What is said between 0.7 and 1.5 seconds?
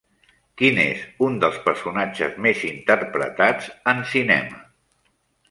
és un